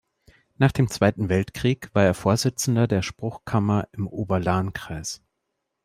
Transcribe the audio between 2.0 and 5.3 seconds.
er Vorsitzender der Spruchkammer im Oberlahnkreis.